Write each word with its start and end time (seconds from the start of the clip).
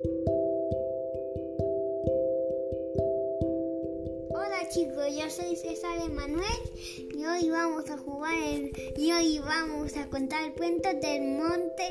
Hola 0.00 0.28
chicos, 4.70 5.06
yo 5.10 5.28
soy 5.28 5.56
César 5.56 5.98
Emanuel 6.06 6.44
y 7.16 7.24
hoy 7.24 7.50
vamos 7.50 7.90
a 7.90 7.98
jugar 7.98 8.34
el, 8.40 8.70
y 8.96 9.10
hoy 9.10 9.40
vamos 9.40 9.96
a 9.96 10.08
contar 10.08 10.44
el 10.44 10.54
cuento 10.54 10.88
del 11.02 11.32
Monte 11.32 11.82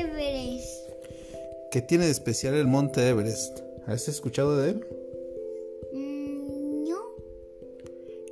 Everest. 0.00 0.88
¿Qué 1.70 1.82
tiene 1.82 2.06
de 2.06 2.10
especial 2.10 2.54
el 2.54 2.66
Monte 2.66 3.08
Everest? 3.08 3.60
¿Has 3.86 4.08
escuchado 4.08 4.56
de 4.56 4.70
él? 4.70 4.84
Mm, 5.92 6.88
¿No? 6.88 6.98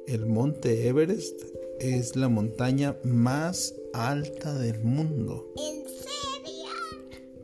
El 0.08 0.26
Monte 0.26 0.88
Everest 0.88 1.40
es 1.78 2.16
la 2.16 2.28
montaña 2.28 2.96
más 3.04 3.76
alta 3.92 4.58
del 4.58 4.80
mundo. 4.80 5.54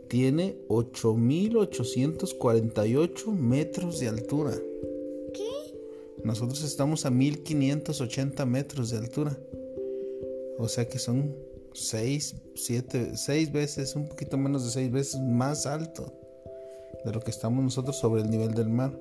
Tiene 0.09 0.59
8.848 0.69 3.33
metros 3.33 4.01
de 4.01 4.09
altura. 4.09 4.53
¿Qué? 5.33 5.49
Nosotros 6.25 6.63
estamos 6.63 7.07
a 7.07 7.11
1.580 7.11 8.45
metros 8.47 8.91
de 8.91 8.99
altura. 8.99 9.39
O 10.59 10.69
sea 10.69 10.89
que 10.89 10.99
son 10.99 11.35
6, 11.73 12.37
7, 12.55 13.17
6 13.17 13.53
veces, 13.53 13.97
un 13.97 14.09
poquito 14.09 14.39
menos 14.39 14.65
de 14.65 14.71
6 14.71 14.91
veces 14.91 15.21
más 15.21 15.67
alto 15.67 16.13
de 17.05 17.13
lo 17.13 17.21
que 17.21 17.31
estamos 17.31 17.63
nosotros 17.63 17.97
sobre 17.97 18.23
el 18.23 18.31
nivel 18.31 18.55
del 18.55 18.69
mar. 18.69 18.99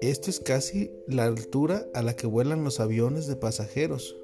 Esto 0.00 0.30
es 0.30 0.40
casi 0.40 0.90
la 1.06 1.24
altura 1.24 1.86
a 1.94 2.02
la 2.02 2.16
que 2.16 2.26
vuelan 2.26 2.64
los 2.64 2.80
aviones 2.80 3.28
de 3.28 3.36
pasajeros. 3.36 4.16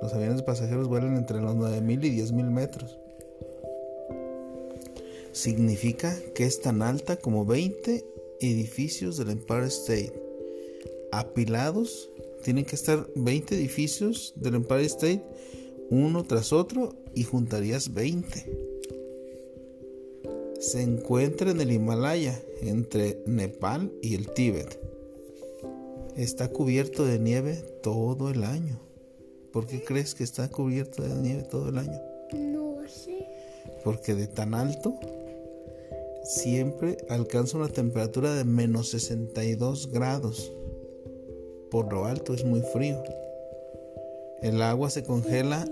Los 0.00 0.14
aviones 0.14 0.38
de 0.38 0.42
pasajeros 0.42 0.88
vuelan 0.88 1.16
entre 1.16 1.40
los 1.40 1.54
9.000 1.54 2.06
y 2.06 2.18
10.000 2.18 2.50
metros. 2.50 2.98
Significa 5.32 6.16
que 6.34 6.44
es 6.44 6.60
tan 6.60 6.82
alta 6.82 7.16
como 7.16 7.44
20 7.44 8.04
edificios 8.40 9.16
del 9.16 9.30
Empire 9.30 9.66
State. 9.66 10.12
Apilados, 11.10 12.10
tienen 12.42 12.64
que 12.64 12.76
estar 12.76 13.06
20 13.16 13.54
edificios 13.54 14.32
del 14.36 14.56
Empire 14.56 14.84
State 14.84 15.22
uno 15.90 16.24
tras 16.24 16.52
otro 16.52 16.94
y 17.14 17.24
juntarías 17.24 17.92
20 17.92 18.72
se 20.62 20.80
encuentra 20.80 21.50
en 21.50 21.60
el 21.60 21.72
Himalaya, 21.72 22.40
entre 22.60 23.20
Nepal 23.26 23.92
y 24.00 24.14
el 24.14 24.32
Tíbet. 24.32 24.78
Está 26.16 26.48
cubierto 26.50 27.04
de 27.04 27.18
nieve 27.18 27.56
todo 27.82 28.30
el 28.30 28.44
año. 28.44 28.78
¿Por 29.52 29.66
qué 29.66 29.82
crees 29.82 30.14
que 30.14 30.22
está 30.22 30.48
cubierto 30.48 31.02
de 31.02 31.16
nieve 31.16 31.42
todo 31.42 31.68
el 31.70 31.78
año? 31.78 32.00
No 32.32 32.76
sé. 32.86 33.26
Porque 33.82 34.14
de 34.14 34.28
tan 34.28 34.54
alto 34.54 34.94
siempre 36.24 36.98
alcanza 37.08 37.58
una 37.58 37.68
temperatura 37.68 38.34
de 38.34 38.44
menos 38.44 38.90
62 38.90 39.90
grados. 39.90 40.52
Por 41.70 41.92
lo 41.92 42.04
alto 42.04 42.34
es 42.34 42.44
muy 42.44 42.60
frío. 42.60 43.02
El 44.42 44.60
agua 44.62 44.90
se 44.90 45.04
congela. 45.04 45.64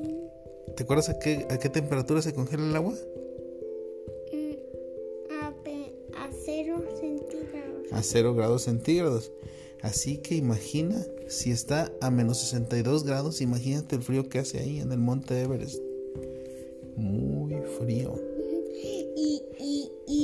¿Te 0.76 0.84
acuerdas 0.84 1.08
a 1.08 1.18
qué, 1.18 1.46
a 1.50 1.58
qué 1.58 1.68
temperatura 1.68 2.22
se 2.22 2.32
congela 2.32 2.64
el 2.64 2.76
agua? 2.76 2.94
a 7.92 8.02
0 8.02 8.34
grados 8.34 8.62
centígrados. 8.62 9.32
Así 9.82 10.18
que 10.18 10.34
imagina 10.34 11.04
si 11.28 11.50
está 11.50 11.92
a 12.00 12.10
menos 12.10 12.38
62 12.38 13.04
grados, 13.04 13.40
imagínate 13.40 13.96
el 13.96 14.02
frío 14.02 14.28
que 14.28 14.38
hace 14.38 14.58
ahí 14.58 14.80
en 14.80 14.92
el 14.92 14.98
monte 14.98 15.40
Everest. 15.40 15.80
Muy 16.96 17.54
frío. 17.78 18.29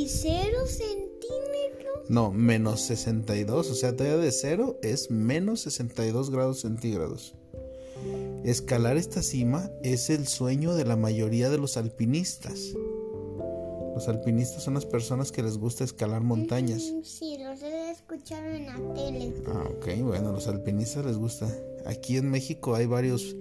¿Y, 0.06 0.08
y, 0.08 0.12
y 0.12 0.18
0 0.22 0.66
centímetros? 0.66 2.10
No, 2.10 2.30
menos 2.30 2.82
62, 2.82 3.70
o 3.70 3.74
sea, 3.74 3.96
todavía 3.96 4.18
de 4.18 4.30
0 4.30 4.78
es 4.82 5.10
menos 5.10 5.62
62 5.62 6.30
grados 6.30 6.60
centígrados. 6.60 7.34
Escalar 8.44 8.96
esta 8.96 9.22
cima 9.22 9.68
es 9.82 10.08
el 10.10 10.28
sueño 10.28 10.76
de 10.76 10.84
la 10.84 10.94
mayoría 10.94 11.50
de 11.50 11.58
los 11.58 11.76
alpinistas. 11.76 12.74
Los 13.96 14.06
alpinistas 14.06 14.62
son 14.62 14.74
las 14.74 14.86
personas 14.86 15.32
que 15.32 15.42
les 15.42 15.58
gusta 15.58 15.82
escalar 15.82 16.22
montañas. 16.22 16.92
Sí, 17.02 17.38
los 17.42 17.60
he 17.62 17.90
escuchado 17.90 18.46
en 18.46 18.66
la 18.66 18.94
tele. 18.94 19.32
Ah, 19.48 19.64
ok, 19.76 20.02
bueno, 20.02 20.30
los 20.30 20.46
alpinistas 20.46 21.04
les 21.04 21.16
gusta. 21.16 21.52
Aquí 21.86 22.16
en 22.16 22.30
México 22.30 22.76
hay 22.76 22.86
varios, 22.86 23.34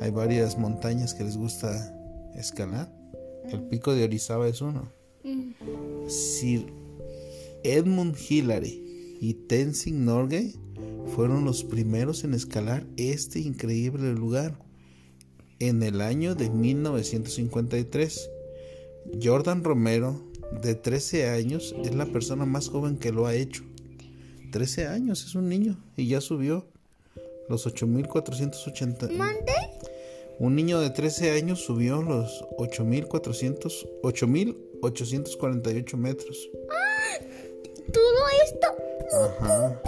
hay 0.00 0.10
varias 0.10 0.58
montañas 0.58 1.14
que 1.14 1.24
les 1.24 1.38
gusta 1.38 1.96
escalar. 2.34 2.92
El 3.48 3.62
pico 3.62 3.94
de 3.94 4.04
Orizaba 4.04 4.46
es 4.48 4.60
uno. 4.60 4.99
Sir 6.10 6.66
Edmund 7.62 8.16
Hillary 8.16 9.16
y 9.20 9.34
Tenzing 9.34 10.04
Norgay 10.04 10.54
fueron 11.14 11.44
los 11.44 11.64
primeros 11.64 12.24
en 12.24 12.34
escalar 12.34 12.86
este 12.96 13.40
increíble 13.40 14.12
lugar 14.12 14.58
en 15.58 15.82
el 15.82 16.00
año 16.00 16.34
de 16.34 16.50
1953. 16.50 18.30
Jordan 19.22 19.64
Romero, 19.64 20.22
de 20.62 20.74
13 20.74 21.28
años, 21.28 21.74
es 21.84 21.94
la 21.94 22.06
persona 22.06 22.46
más 22.46 22.68
joven 22.68 22.96
que 22.96 23.12
lo 23.12 23.26
ha 23.26 23.34
hecho. 23.34 23.64
13 24.52 24.86
años, 24.86 25.24
es 25.24 25.34
un 25.34 25.48
niño 25.48 25.78
y 25.96 26.08
ya 26.08 26.20
subió 26.20 26.66
los 27.48 27.66
8480. 27.66 29.08
¿Mande? 29.10 29.52
Un 30.40 30.56
niño 30.56 30.80
de 30.80 30.88
13 30.88 31.32
años 31.32 31.60
subió 31.60 32.00
los 32.00 32.46
8400 32.56 33.86
8848 34.02 35.96
metros. 35.98 36.50
¿Todo 37.92 38.24
esto? 38.46 38.66
Ajá. 39.22 39.82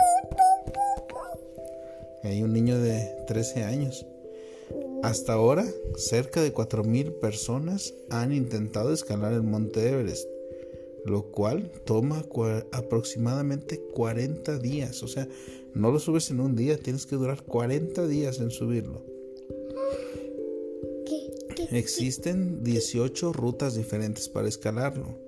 Hay 2.23 2.43
un 2.43 2.53
niño 2.53 2.79
de 2.79 3.17
13 3.27 3.65
años. 3.65 4.05
Hasta 5.03 5.33
ahora, 5.33 5.65
cerca 5.97 6.43
de 6.43 6.53
4.000 6.53 7.19
personas 7.19 7.95
han 8.11 8.35
intentado 8.35 8.93
escalar 8.93 9.33
el 9.33 9.45
monte 9.45 9.89
Everest, 9.89 10.29
lo 11.07 11.31
cual 11.31 11.73
toma 11.87 12.27
aproximadamente 12.73 13.81
40 13.95 14.59
días. 14.59 15.03
O 15.03 15.09
sea, 15.09 15.27
no 15.73 15.91
lo 15.91 15.99
subes 15.99 16.31
en 16.31 16.41
un 16.41 16.57
día, 16.57 16.77
tienes 16.77 17.07
que 17.07 17.17
durar 17.17 17.43
40 17.43 18.07
días 18.07 18.39
en 18.39 18.51
subirlo. 18.51 19.12
Existen 21.73 22.63
18 22.63 23.33
rutas 23.33 23.75
diferentes 23.75 24.29
para 24.29 24.47
escalarlo. 24.47 25.19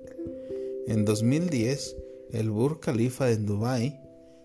En 0.85 1.03
2010, 1.03 1.95
el 2.33 2.51
Burj 2.51 2.81
Khalifa 2.81 3.31
en 3.31 3.47
Dubai 3.47 3.99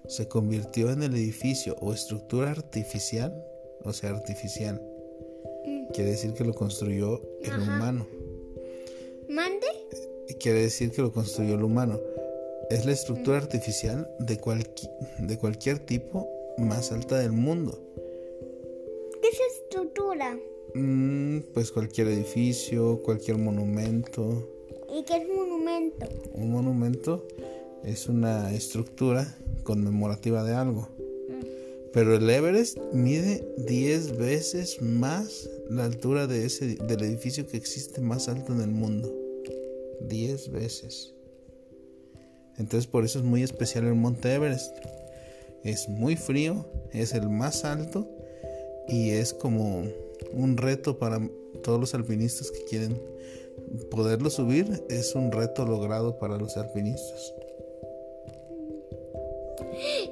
se 0.09 0.27
convirtió 0.27 0.91
en 0.91 1.03
el 1.03 1.15
edificio 1.15 1.77
o 1.79 1.93
estructura 1.93 2.53
artificial, 2.53 3.45
o 3.85 3.93
sea, 3.93 4.11
artificial, 4.11 4.81
quiere 5.93 6.13
decir 6.13 6.33
que 6.33 6.45
lo 6.45 6.55
construyó 6.55 7.21
el 7.43 7.53
humano. 7.61 8.07
¿Mande? 9.29 9.67
Quiere 10.41 10.63
decir 10.63 10.93
que 10.93 11.03
lo 11.03 11.13
construyó 11.13 11.55
el 11.55 11.63
humano. 11.63 12.01
Es 12.71 12.87
la 12.87 12.93
estructura 12.93 13.37
artificial 13.37 14.11
de, 14.21 14.41
de 15.19 15.39
cualquier 15.39 15.81
tipo 15.81 16.31
más 16.57 16.93
alta 16.93 17.19
del 17.19 17.33
mundo. 17.33 17.79
¿Qué 19.21 19.29
es 19.29 19.39
estructura? 19.63 20.39
Mm, 20.75 21.41
pues 21.53 21.73
cualquier 21.73 22.09
edificio, 22.09 23.03
cualquier 23.03 23.39
monumento. 23.39 24.49
¿Y 24.93 25.05
qué 25.05 25.17
es 25.17 25.29
monumento? 25.29 26.07
Un 26.35 26.51
monumento 26.51 27.27
es 27.85 28.09
una 28.09 28.53
estructura 28.53 29.37
conmemorativa 29.65 30.45
de 30.45 30.55
algo. 30.55 30.89
Pero 31.93 32.15
el 32.15 32.31
Everest 32.31 32.79
mide 32.93 33.45
10 33.67 34.17
veces 34.17 34.81
más 34.81 35.51
la 35.69 35.85
altura 35.87 36.27
de 36.27 36.47
ese, 36.47 36.77
del 36.77 37.03
edificio 37.03 37.47
que 37.47 37.57
existe 37.57 38.01
más 38.01 38.29
alto 38.29 38.53
en 38.53 38.61
el 38.61 38.71
mundo. 38.71 39.13
10 40.09 40.53
veces. 40.53 41.15
Entonces 42.59 42.87
por 42.87 43.05
eso 43.05 43.19
es 43.19 43.25
muy 43.25 43.43
especial 43.43 43.87
el 43.87 43.95
Monte 43.95 44.35
Everest. 44.35 44.73
Es 45.65 45.89
muy 45.89 46.17
frío, 46.17 46.67
es 46.93 47.13
el 47.13 47.29
más 47.29 47.65
alto 47.65 48.09
y 48.89 49.11
es 49.11 49.35
como 49.35 49.85
un 50.33 50.57
reto 50.57 50.99
para 50.99 51.21
todos 51.63 51.81
los 51.81 51.95
alpinistas 51.95 52.51
que 52.51 52.65
quieren 52.65 53.01
poderlo 53.91 54.31
subir. 54.31 54.85
Es 54.89 55.15
un 55.15 55.33
reto 55.33 55.65
logrado 55.65 56.19
para 56.19 56.37
los 56.37 56.57
alpinistas. 56.57 57.35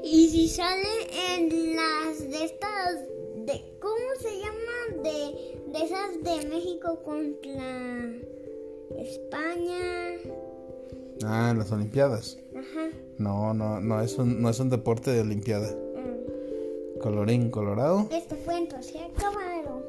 Y 0.03 0.29
si 0.29 0.49
sale 0.49 0.89
en 1.35 1.77
las 1.77 2.19
de 2.21 2.45
estas, 2.45 2.99
de, 3.47 3.63
¿cómo 3.81 3.97
se 4.21 4.39
llama? 4.39 5.03
De, 5.03 5.73
de 5.73 5.85
esas 5.85 6.23
de 6.23 6.49
México 6.49 7.03
contra 7.03 8.11
España. 8.97 10.17
Ah, 11.25 11.55
las 11.57 11.71
Olimpiadas. 11.73 12.39
Ajá. 12.55 12.91
No, 13.19 13.53
no, 13.53 13.81
no 13.81 14.01
es 14.01 14.17
un, 14.19 14.41
no 14.41 14.49
es 14.49 14.61
un 14.61 14.71
deporte 14.71 15.11
de 15.11 15.21
Olimpiada. 15.21 15.69
Colorín 17.01 17.51
colorado. 17.51 18.09
Esto 18.11 18.37
fue 18.45 18.59
entonces, 18.59 18.97
acabó. 18.97 19.83